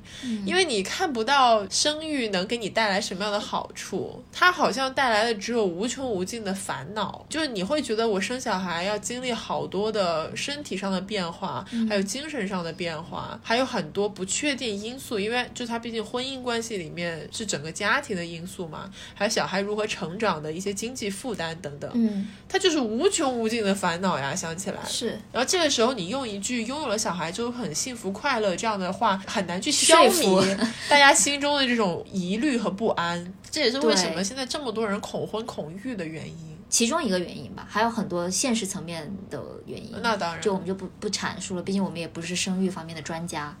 [0.45, 7.25] 因为你看不到生育能给你带来什么样的好处，它好像带来的只有无穷无尽的烦恼。
[7.29, 15.17] 就是你会觉得我生小孩要经历好多的身体上的变化，还有精神上的变化，还有很多不确定因素。
[15.17, 24.35] 因为就它毕竟婚姻关系里面是整个家庭的因素嘛，还有小孩如何成长的一些经济负担等等，嗯，它就是无穷无尽的烦恼呀。
[24.35, 28.73] 想起来是，然后这个时候你用一句拥有了小孩就很幸福快乐这样。
[28.79, 30.43] 的话很难去消弭
[30.89, 36.52] 大家心中的这种疑虑和不安，这也是为什么现在这么多人恐婚恐育的原因。
[36.73, 39.93] 其中一个原因吧，还有很多现实层面的原因。
[40.01, 43.55] 那当然，就我们就不不阐述了，毕竟我们也不是生育方面的专家。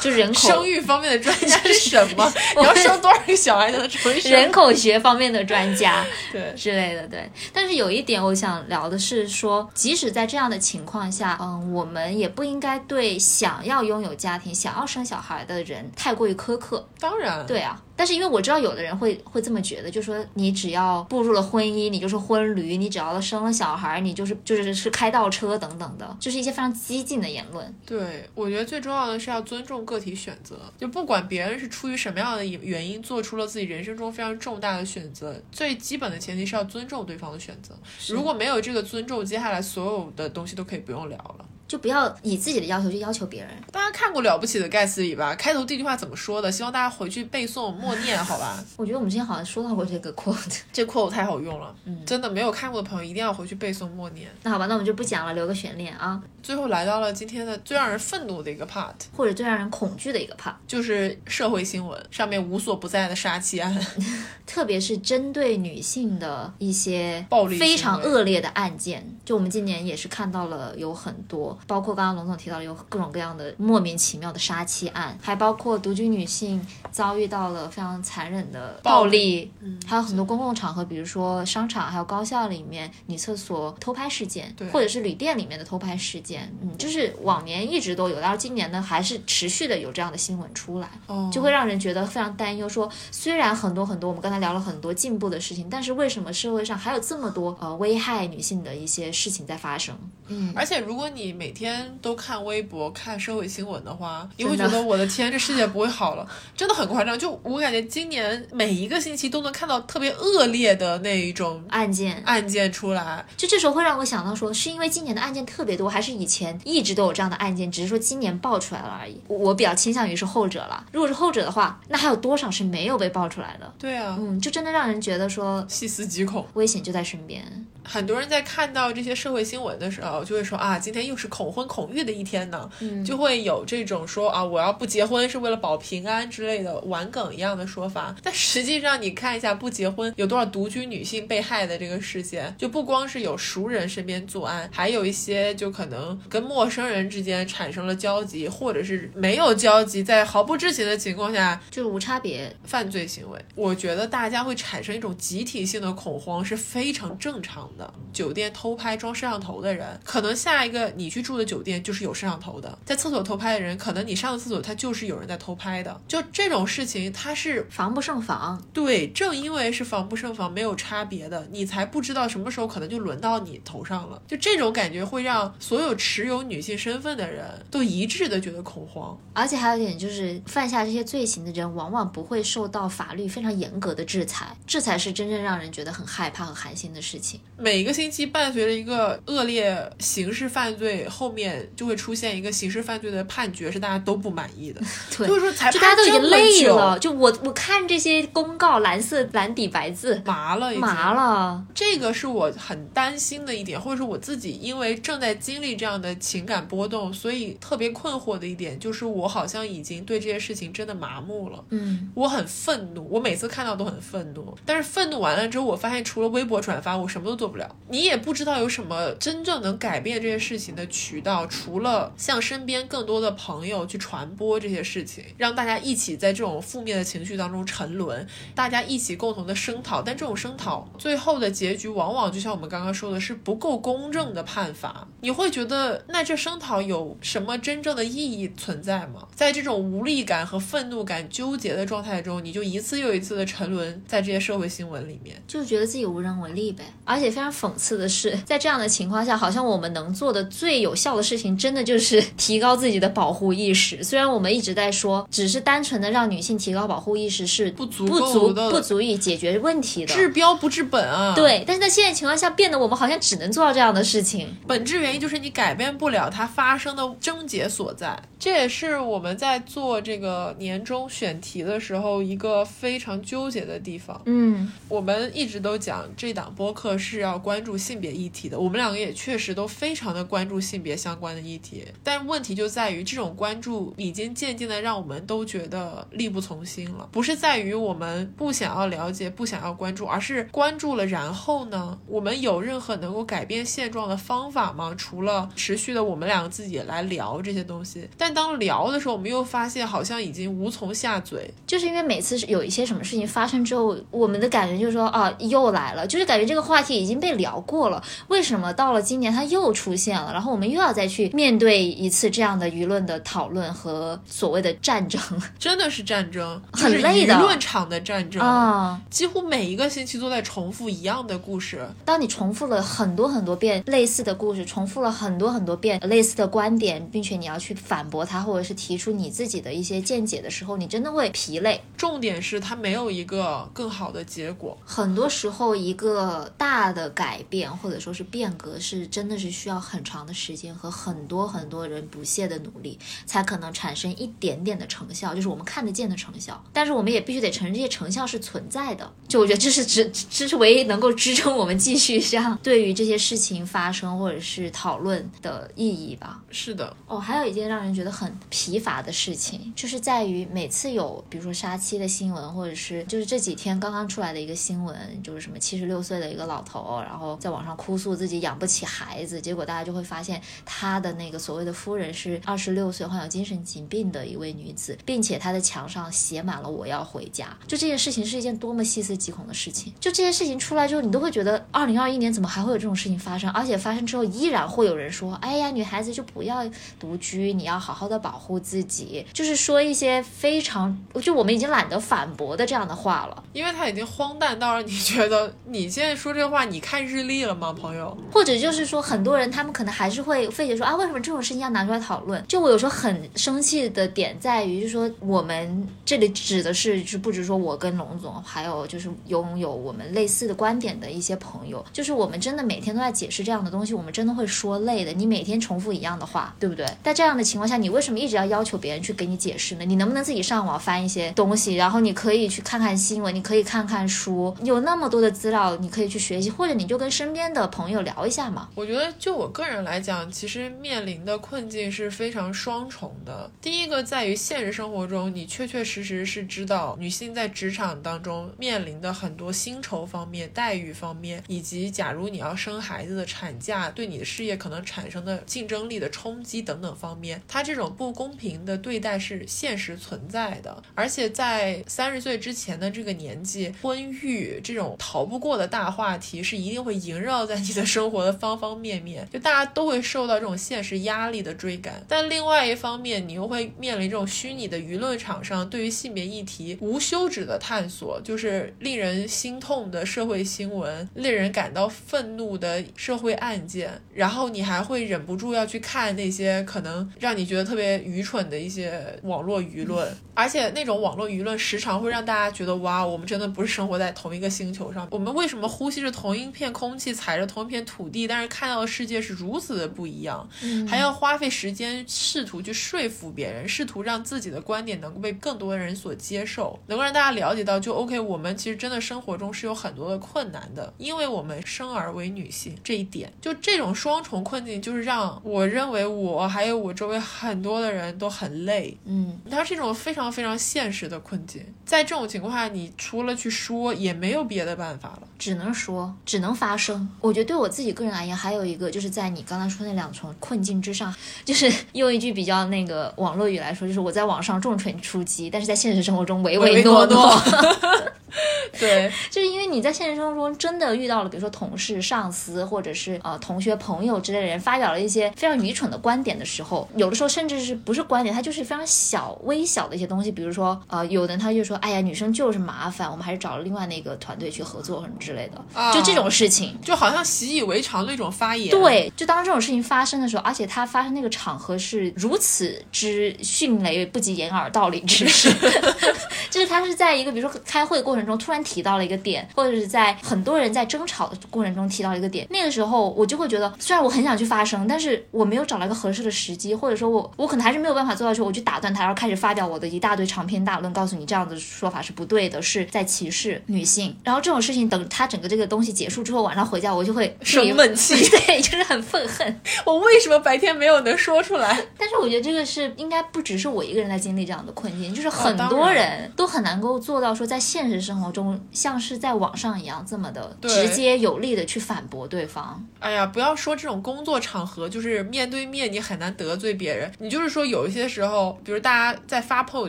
[0.00, 2.32] 就人口 生育方面的专家是什么？
[2.56, 6.06] 你要生多少个小孩才能成 为人口学方面的专家？
[6.30, 7.28] 对之类的，对。
[7.52, 16.88] 但是有一点我想聊的是说，即使在这样的情况下，嗯，我们也不应该对想要拥有家庭、想要生小孩的人太过于苛刻。
[17.00, 17.82] 当然，对啊。
[18.02, 27.72] 但是因为我知道有的人会会这么觉得，就说你只要步入了婚姻，你就是婚驴；你只要生了小孩，你就是就是是开倒车等等的，就是一些非常激进的言论。
[27.86, 37.72] 对，我觉得最重要的是要尊重个体选择，就不管别人是出于什么样的原因做出了自己人生中非常重大的选择，最基本的前提是要尊重对方的选择。
[38.08, 41.46] 如果没有这个尊重，接下来所有的东西都可以不用聊了。
[41.72, 43.48] 就不要以自己的要求去要求别人。
[43.70, 45.34] 大家看过《了不起的盖茨比》吧？
[45.36, 46.52] 开头第一句话怎么说的？
[46.52, 48.62] 希望大家回去背诵默念，好吧？
[48.76, 54.28] 我觉得我们之前好像说到过这个 quote，这 quote 太好用了，嗯，真的没有看过的朋友一定要回去背诵默念。
[54.42, 56.22] 那好吧，那我们就不讲了，留个悬念啊。
[56.42, 63.74] 最后来到了今天的最让人愤怒的一个 part，或者最让人恐惧的一个 part，就是社会新闻上面无所不在的杀妻案，
[64.44, 69.16] 特别是针对女性的一些暴力非常恶劣的案件。
[69.24, 86.52] 就我们今年也是看到了有很多，包括刚刚龙总提到有各种各样的莫名其妙的杀妻案，还包括独居女性遭遇到了非常残忍的暴力，嗯，还有很多公共场合，比如说商场还有高校里面女厕所偷拍事件，对，或者是旅店里面的偷拍事件。
[86.60, 90.88] 嗯，就是往年一直都有，然后今年呢还是持续的有这样的新闻出来，
[91.30, 92.68] 就会让人觉得非常担忧。
[92.68, 99.96] 说虽然很多很多，我们刚才聊了很多进步的事情，但是为什么社会上还有这么多呃危害女性的一些事情在发生？
[100.28, 107.18] 嗯，而且如果你每天都看微博、看社会新闻的话，你会觉得我的天，这世界不会好了， 真的很夸张。
[107.18, 113.24] 就我感觉今年每一个星期都能看到特别恶劣的那一种案件，案件出来。
[113.36, 119.20] 就这时候会让我想到说，是因为今年的案件特别多，还是以前一直都有这样的案件，只是说今年爆出来了而已。
[119.28, 120.84] 我我比较倾向于是后者了。
[120.92, 123.72] 如果是后者的话，那还有多少是没有被爆出来的？
[123.78, 126.46] 对啊，嗯，就真的让人觉得说细思极恐。
[126.54, 127.42] 危险就在身边。
[127.84, 132.68] 很多人在看到这些社会新闻的时候，就会说啊，今天又是恐婚恐育的一天呢，
[133.06, 138.14] 就会有这种说啊，我要不结婚是为了保平安之类的玩梗一样的说法。
[138.22, 153.38] 但实际上，你看一下不结婚有多少独居女性被害的这个事件，就不光是有熟人身边作案，还有一些就可能跟陌生人之间产生了交集，或者是没有交集，在毫不知情的情况下就是无差别，犯罪行为。
[153.54, 157.92] 我觉得大家会产生一种集体性的恐慌是非常正常的。
[158.12, 166.00] 酒店偷拍装摄像头的人，可能下一个你去住的酒店就是有摄像头的；在厕所偷拍的人，可能你上个厕所他就是有人在偷拍的。
[166.08, 168.62] 就这种事情，它是防不胜防。
[168.72, 174.20] 对，正因为是防不胜防，没有差别的，你才不知道什么时候可能就轮到你头上了。
[174.26, 179.16] 就这种感觉会让所有持有女性身份的人都一致的觉得恐慌。
[179.32, 187.40] 而且还有一点就是，犯下这些罪行的人往往不会受到法律非常严格的制裁，这才是真正让人觉得很害怕和寒心的事情。
[187.56, 194.80] 每一个星期伴随着一个恶劣刑事犯罪，后面就会出现一个刑事犯罪的判决是大家都不满意的。
[195.16, 196.98] 对，就是说才就大家都已经累了。
[196.98, 201.12] 就我我看这些公告，蓝色蓝底白字，麻了，麻。
[201.12, 201.62] 了。
[201.74, 211.62] 这个是我很担心的一点，或者是我自己因为正在经历这样的情感波动，所以特别困惑的一点，就是我好像已经对这些事情真的麻木了。
[211.70, 217.76] 嗯，我很愤怒，我每次看到都很愤怒，但是愤怒完了之后，我发现除了微博转发，我什么都做不了。
[217.88, 228.24] 你也不知道有什么真正能改变这些事情的渠道，除了向身边更多的朋友去传播这些事情，让大家一起在这种负面的情绪当中沉沦，
[228.54, 230.00] 大家一起共同的声讨。
[230.00, 235.08] 但这种声讨最后的结局，往往就像我们刚刚说的，是不够公正的判罚。
[235.20, 239.26] 你会觉得，那这声讨有什么真正的意义存在吗？
[239.34, 245.42] 在这种无力感和愤怒感纠结的状态中，你就一次又一次的沉沦在这些社会新闻里面。
[245.48, 246.84] 就觉得自己无能为力呗。
[247.04, 254.02] 而且非常讽刺的是，在这样的情况下，好像我们能做的最有效的事情，真的就是 提高自己的保护意识。
[254.02, 260.14] 虽然我们一直在说，只是单纯的让女性提高保护意识是不足不足不足以解决问题的。
[260.14, 264.56] 治标不治本啊！，对，但是在现在情况下，变得我们好像只能做到这样的事情。
[264.66, 268.20] 本质原因就是你改变不了它发生的症结所在。
[268.42, 274.20] 这也是我们在做这个年终选题的时候一个非常纠结的地方。
[274.26, 287.08] 嗯，我们一直都讲这档播客是要关注性别议题的，我们两个也确实都非常的关注性别相关的议题，但问题就在于这种关注已经渐渐的让我们都觉得力不从心了。
[287.12, 291.96] 不是在于我们不想要了解、不想要关注，而是关注了然后呢？
[292.08, 294.92] 我们有任何能够改变现状的方法吗？
[294.98, 301.52] 除了持续的我们两个自己来聊这些东西，但当聊的时候，我们又发现好像已经无从下嘴。
[301.66, 310.32] 就是因为每次有一些什么事情发生之后，我们的感觉就是说啊，又来了，就是感觉这个话题已经被聊过了，为什么到了今年它又出现了？
[310.32, 315.20] 然后我们又要再去面对一次这样的舆论的讨论和所谓的战争
[315.58, 319.00] 真的是战争，很累的舆论场的战争啊！
[319.10, 321.86] 几乎每一个星期都在重复一样的故事。
[322.04, 331.80] 当你重复了很多很多遍类似的故事，重复了很多很多遍类似的观点，并且你要去反驳它，或者是提出你自己的一些见解的时候，你真的会疲累。
[331.96, 334.76] 重点是他没有一个更好的结果。
[334.84, 346.62] 很多时候，一个大的改变或者说是变革，是真的是需要很长的时间和很多很多人不懈的努力，才可能产生一点点的成效，就是我们看得见的成效。
[346.72, 349.10] 但是我们也必须得承认这些成效是存在的。
[349.28, 356.42] 就我觉得这是支，这是唯一能够支撑我们继续这样对于这些事情发生或者是讨论的意义吧。
[356.50, 377.56] 是的，哦，还有一件让人觉得很疲乏的事情，就是在于每次有比如说杀妻的新闻，或者是就是这几天刚刚出来的一个新闻，就是什么七十六岁的一个老头，然后在网上哭诉自己养不起孩子，结果大家就会发现他的那个所谓的夫人是二十六岁患有精神疾病的一位女子，并且她的墙上写满了“我要回家”。
[377.66, 379.92] 就这件事情是一件多么细思极恐的事情。
[379.98, 383.50] 就这些事情出来之后，你都会觉得二零二一年怎么还会有这种事情发生？
[383.52, 386.68] 而且发生之后依然会有人说：“哎呀，女孩子就不要
[387.00, 393.44] 独居，你要好好。”好的保护自己，就是说一些非常，就我们已经懒得反驳的这样的话了。
[393.52, 398.16] 因为他已经荒诞到让你觉得你现在说这话，你看日历了吗，朋友？
[398.32, 402.44] 或者就是说，很多人他们可能还是会费解说啊，为什么这种事情要拿出来讨论？
[402.48, 415.12] 就我有时候很生气的点在于，就是说我们这里指的是，就不止说我跟龙总，还有就是拥有我们类似的观点的一些朋友，就是我们真的每天都在解释这样的东西，我们真的会说累的。
[415.12, 416.86] 你每天重复一样的话，对不对？
[417.04, 419.84] 在这样的情况下，你为什么一直要要求别人去给你解释呢？
[419.84, 428.68] 你能不能自己上网翻一些东西，然后你可以去看看新闻，你可以看看书，有那么多的资料你可以去学习，或者你就跟身边的朋友聊一下嘛。
[428.74, 433.50] 我觉得就我个人来讲，其实面临的困境是非常双重的。
[433.60, 450.82] 第一个在于现实生活中，你确确实实是知道女性在职场当中面临的很多薪酬方面、待遇方面，以及假如你要生孩子的产假对你的事业可能产生的竞争力的冲击等等方面，它这这种不公平的对待是现实存在的。
[450.94, 462.04] 而且在三十岁之前的这个年纪，婚育这种逃不过的大话题是一定会萦绕在你的生活的方方面面，就大家都会受到这种现实压力的追赶。
[462.06, 490.48] 但另外一方面，你又会面临这种虚拟的舆论场上对于性别议题无休止的探索，就是令人心痛的社会新闻，令人感到愤怒的社会案件，然后你还会忍不住要去看那些可能让你觉得特别愚蠢的一些网络舆论，而且那种网络舆论时常会让大家觉得哇，我们真的不是生活在同一个星球上，我们为什么呼吸着同一片空气，踩着同一片土地，但是看到的世界是如此的不一样，
[490.88, 508.96] 还要花费时间试图去说服别人，试图让自己的观点能够被更多的人所接受，能够让大家了解到，就 OK，我们其实真的生活中是有很多的困难的，因为我们生而为女性这一点，就这种双重困境，就是让我认为我还有我周围很多的人都很累。
[509.04, 515.22] 嗯，它是一种非常非常现实的困境，在这种情况下，你除了去说，也没有别的办法了。
[515.38, 517.08] 只能说，只能发声。
[517.20, 521.12] 我觉得对我自己个人而言，还有一个就是在你刚才说那两重困境之上，
[521.44, 527.42] 就是用一句比较那个网络语来说，就是我在网上重拳出击，但是在现实生活中唯唯诺诺
[528.78, 546.78] 对，就是因为你在现实生活中真的遇到了，比如说同事、上司，或者是呃同学、朋友之类的人发表了一些非常愚蠢的观点的时候，有的时候甚至是不是观点，它就是非常小、微小的一些东西，比如说呃，有的人他就说，哎呀，女生就是麻烦，我们还是找了另外那个团队去合作什么之类的，啊就这种事情。
[546.82, 555.50] 就好像习以为常的一种发言。，对，就当这种事情发生的时候，而且它发生那个场合是如此之迅雷不及掩耳盗铃之势，
[556.50, 574.16] 就是他是在一个比如说开会过程中突然提到了一个点，或者是在很多人在争吵的过程中提到了一个点，那个时候我就会觉得，虽然我很想去发声，但是我没有找到一个合适的时机，或者说我我可能还是没有办法做到说我去打断他，然后开始发表我的一大堆长篇大论，告诉你这样的说法是不对的，是在歧视女性。
[574.24, 579.60] 然后这种事情等他整个这个东西结束之后，晚上回家我就会 生闷气 对，就是很愤恨。
[579.84, 581.78] 我为什么白天没有能说出来？
[581.98, 592.86] 但是我觉得这个是应该不只是我一个人在经历这样的困境，就是很多人都很难够做到说在现实生活中像是在网上一样这么的直接有力的去反驳对方。
[592.98, 597.10] 哎呀，不要说这种工作场合，就是面对面，你很难得罪别人。
[597.18, 599.88] 你就是说，有一些时候，比如大家在发朋友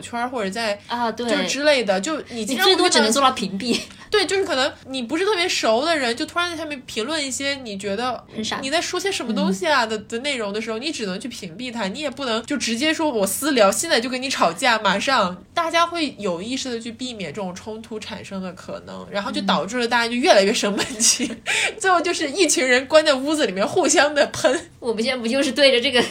[0.00, 3.78] 圈或者在啊，对，就是之类的，就你你最多只能做到屏蔽。
[4.10, 8.24] 对，就是可能你不是特别熟的人，就突然在下面评论一些你觉得
[8.62, 21.30] 你在说些什么东西啊的、的内容的时候，你只能去屏蔽他，你也不能就直接说我私聊，现在就跟你吵架，马上大家会有意识的去避免这种冲突产生的可能，然后就导致了大家就越来越生闷气，
[21.78, 26.04] 最后就是一群人关在屋子里面互相的喷我们现在不就是对着这个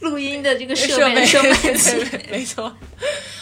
[0.00, 2.06] 录音的这个设设备，备生闷气？
[2.30, 2.72] 没错。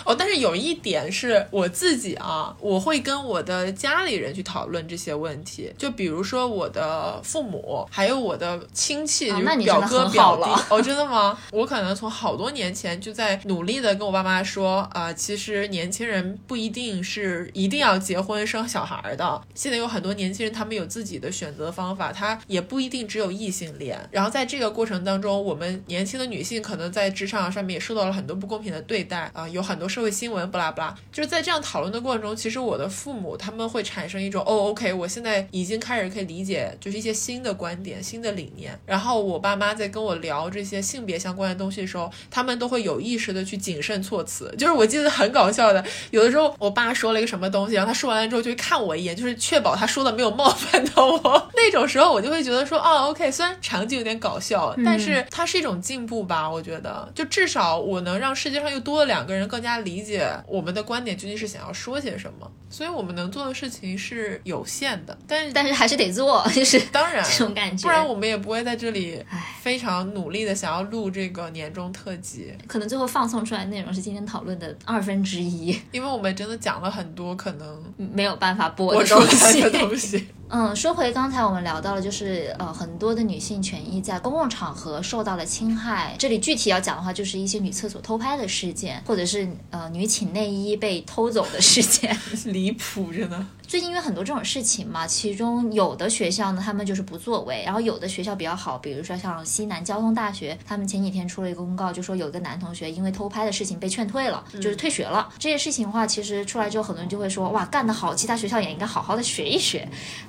[0.05, 10.63] 哦，但是有一点是我自己啊，我会跟我的家里人去讨论这些问题，就比如说我的父母，还有我的亲戚，就是表哥表弟。
[10.71, 11.39] 哦，真的吗？
[11.53, 19.43] 我可能从好多年前就在努力的跟我爸妈说啊、其实年轻人不一定是一定要结婚生小孩的。
[19.55, 24.01] 现在有很多年轻人，他们有自己的选择方法，他也不一定只有异性恋。
[24.11, 30.97] 然后在这个过程当中，我们年轻的女性可能在职场上面也受到了很多不公平的对待啊、有很多社会新闻，不拉不拉。
[31.13, 38.79] 就是在这样讨论的过程中，其实我的父母他们会产生一种哦，OK，我现在已经开始可以理解，就是一些新的观点、新的理念。
[38.87, 44.55] 然后我爸妈在跟我聊这些性别相关的东西的时候，他们都会有意识的去谨慎措辞。
[44.57, 45.85] 就是我记得很搞笑的。
[46.11, 51.19] 有的时候我爸说了一个什么东西，然后他说完了之后就会看我一眼，就是确保他说的没有冒犯到我。
[51.57, 56.49] 那种时候我就会觉得说，哦，OK，虽然场景有点搞笑，但是它是一种进步吧。
[56.49, 62.51] 我觉得，就至少我能让世界上又多了两个人更加理解我们的观点究竟是想要说些什么。
[62.71, 69.25] 所以我们能做的事情是有限的，但是但是还是得做，就是当然这种感觉，不然我们也不会在这里
[69.63, 72.53] 非常努力的想要录这个年终特辑。
[72.67, 79.71] 可能最后放送出来内容是今天讨论的二分之一，因为我们真的讲了很多可能没有办法播的东西。
[79.71, 80.29] 东西。
[80.51, 86.15] 嗯，说回刚才我们聊到了，就是呃很多的女性权益在公共场合受到了侵害。
[86.19, 93.47] 这里具体要讲的话，就是一些女厕所偷拍的事件，或者是呃女寝内衣被偷走的事件， 离谱着呢。
[93.69, 105.29] 最近因为很多这种事情嘛，其中有的学校呢，他们就是不作为，然后有的学校比较好，比如说像西南交通大学，他们前几天出了一个公告，就说有一个男同学因为偷拍的事情被劝退了，就是退学了。
[105.39, 109.87] 这些事情的话，其实出来之后，很多人就会说，哇，干得好，其他学校也应该好好的学一学。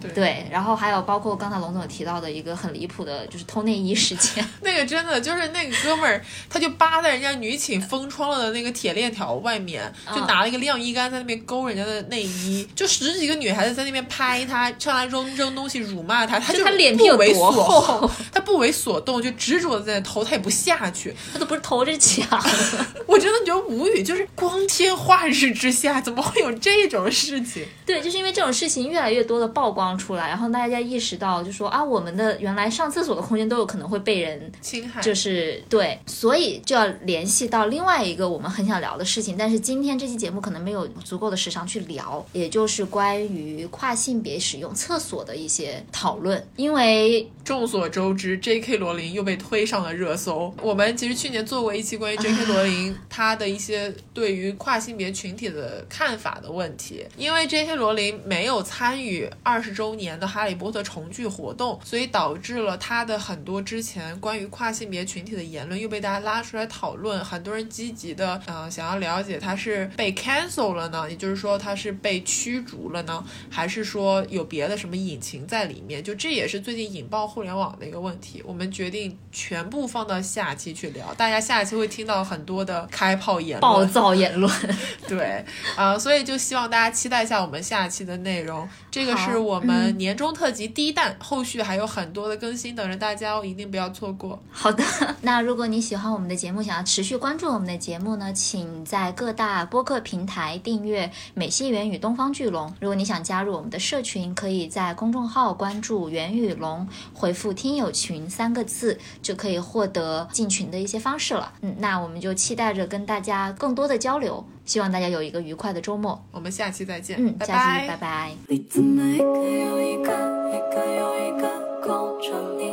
[0.10, 4.46] 对，然后还有包括刚才龙总提到的一个很离谱的，就是偷内衣事件。
[4.62, 22.28] 那个真的就是那个哥们儿，他就扒在人家女寝封窗了的那个铁链条外面，就拿了一个晾衣杆在那边勾人家的内衣，就十几个女孩子在那边拍他，上来扔扔东西辱骂他，他就他脸皮有多厚，他不为所动，就执着的在那偷，他也不下去，他都不是偷着抢。
[23.06, 27.66] 我真的觉得无语，就是光天化日之下，怎么会有这种事情？
[27.86, 46.42] 对，就是因为这种事情越来越多的曝光出来，然后大家意识到，就说啊，我们的原来上厕所的空间都有可能会被人侵害，就是对，所以就要联系到另外一个我们很想聊的事情，但是今天这期节目可能没有足够的时长去聊，也就是关于跨性别使用厕所的一些讨论。
[46.56, 48.78] 因为众所周知，J.K.
[48.78, 50.54] 罗琳又被推上了热搜。
[50.62, 52.46] 我们其实去年做过一期关于 J.K.
[52.46, 57.76] 罗琳她的一些对于跨性别群体的看法的问题，因为 J.K.
[57.76, 67.24] 罗琳没有参与二十周年的《哈利波特》重聚活动，所以导致了他的很多之前关于跨性别群体的言论又被大家拉出来讨论。
[67.24, 76.04] 很多人积极的呃想要了解他是被 cancel 了呢，也就是说他是被驱逐了呢，还是说有别的什么隐情在里面？
[76.04, 78.42] 就这也是最近引爆互联网的一个问题。
[78.46, 84.52] 我们决定全部放到下期去聊，大家下期会听到很多的开炮言论、暴躁言论。
[85.08, 85.44] 对，
[85.76, 88.68] 啊，所以就希望大家期待一下我们下期的内容。
[88.90, 94.40] 这个是我们年终特辑第一弹，后续还有很多的更新等着大家哦，一定不要错过。
[94.52, 94.84] 好的，
[95.22, 102.68] 那如果你喜欢我们的节目，想要持续关注我们的节目呢，请在各大播客平台订阅《美西园与东方巨龙》。
[102.80, 111.52] 如果你想加入我们的社群，可以在公众号关注“袁与龙”，回复“听友群”三个字，就可以获得进群的一些方式了。
[111.62, 116.24] 嗯，那我们就期待着跟大家更多的交流，希望大家有一个愉快的周末。
[116.32, 117.18] 我们下期再见。
[117.20, 118.32] 嗯，下期拜拜。
[118.70, 120.14] 怎么一个又一个，
[120.54, 121.50] 一个又一个
[121.82, 122.66] 勾着你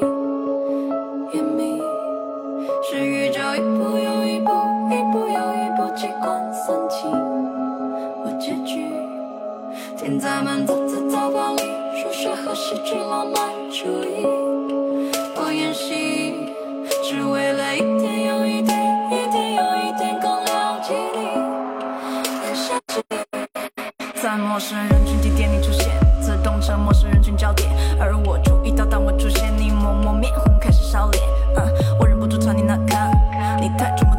[1.33, 1.81] 眼迷？
[2.85, 4.51] 是宇宙一步又一步，
[4.93, 8.85] 一步又一步机关算尽我结局。
[9.97, 11.63] 天在满字字早把里，
[11.97, 14.27] 数学和戏剧浪漫主义。
[15.35, 16.35] 我演戏，
[17.03, 18.77] 只为了一点又一点，
[19.11, 19.46] 一点
[24.27, 25.89] 在陌生人群地点里出现。
[26.21, 27.71] 自动成陌生人群焦点，
[28.01, 31.23] 而我注意到，当我出现，你默默面红，开始烧脸。
[31.55, 31.63] 嗯，
[32.01, 33.09] 我忍不住朝你那看，
[33.61, 34.16] 你太瞩目